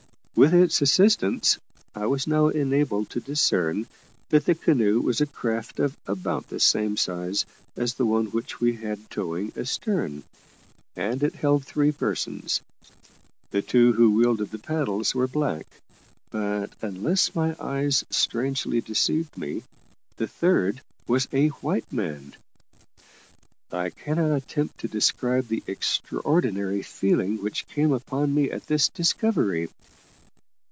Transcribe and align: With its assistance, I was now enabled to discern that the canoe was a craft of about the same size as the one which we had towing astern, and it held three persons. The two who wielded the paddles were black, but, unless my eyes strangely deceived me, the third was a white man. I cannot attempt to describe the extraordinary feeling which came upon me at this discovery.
With 0.33 0.53
its 0.55 0.81
assistance, 0.81 1.59
I 1.93 2.07
was 2.07 2.25
now 2.25 2.47
enabled 2.47 3.11
to 3.11 3.19
discern 3.19 3.85
that 4.29 4.45
the 4.45 4.55
canoe 4.55 4.99
was 4.99 5.21
a 5.21 5.27
craft 5.27 5.79
of 5.79 5.95
about 6.07 6.47
the 6.47 6.59
same 6.59 6.97
size 6.97 7.45
as 7.77 7.93
the 7.93 8.07
one 8.07 8.27
which 8.27 8.59
we 8.59 8.77
had 8.77 9.07
towing 9.11 9.51
astern, 9.55 10.23
and 10.95 11.21
it 11.21 11.35
held 11.35 11.63
three 11.65 11.91
persons. 11.91 12.61
The 13.51 13.61
two 13.61 13.93
who 13.93 14.09
wielded 14.15 14.49
the 14.49 14.57
paddles 14.57 15.13
were 15.13 15.27
black, 15.27 15.67
but, 16.31 16.71
unless 16.81 17.35
my 17.35 17.55
eyes 17.59 18.03
strangely 18.09 18.81
deceived 18.81 19.37
me, 19.37 19.61
the 20.15 20.27
third 20.29 20.81
was 21.07 21.27
a 21.33 21.49
white 21.61 21.91
man. 21.93 22.35
I 23.71 23.91
cannot 23.91 24.35
attempt 24.35 24.79
to 24.79 24.87
describe 24.87 25.49
the 25.49 25.63
extraordinary 25.67 26.81
feeling 26.81 27.43
which 27.43 27.67
came 27.67 27.91
upon 27.91 28.33
me 28.33 28.49
at 28.49 28.65
this 28.65 28.89
discovery. 28.89 29.69